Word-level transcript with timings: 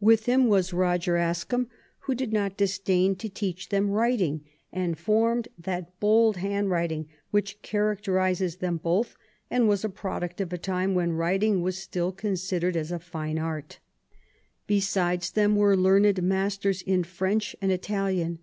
With 0.00 0.26
him 0.26 0.48
was 0.48 0.72
Roger 0.72 1.16
Ascham, 1.16 1.68
who 2.00 2.14
did 2.16 2.32
not 2.32 2.56
disdain 2.56 3.14
to 3.14 3.28
teach 3.28 3.68
them 3.68 3.88
writing, 3.88 4.44
and 4.72 4.98
formed 4.98 5.46
that 5.56 6.00
bold 6.00 6.38
handwriting 6.38 7.06
which 7.30 7.62
characterises 7.62 8.56
them 8.56 8.78
both, 8.78 9.14
and 9.48 9.68
was 9.68 9.84
a 9.84 9.88
product 9.88 10.40
of 10.40 10.50
V 10.50 10.54
/ 10.54 10.54
8 10.56 10.58
QUEEN 10.58 10.58
ELIZABETH. 10.58 10.60
a 10.60 10.86
time 10.88 10.94
when 10.96 11.12
writing 11.12 11.62
was 11.62 11.78
still 11.78 12.10
considered 12.10 12.76
as 12.76 12.90
a 12.90 12.98
fine 12.98 13.38
art. 13.38 13.78
Besides 14.66 15.30
them 15.30 15.54
were 15.54 15.76
learned 15.76 16.20
masters 16.20 16.82
in 16.82 17.04
French 17.04 17.54
and 17.62 17.70
Italian. 17.70 18.40